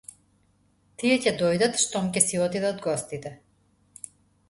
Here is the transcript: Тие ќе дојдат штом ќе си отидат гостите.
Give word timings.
Тие 1.03 1.17
ќе 1.27 1.35
дојдат 1.43 1.79
штом 1.83 2.09
ќе 2.17 2.25
си 2.31 2.43
отидат 2.49 2.85
гостите. 2.89 3.39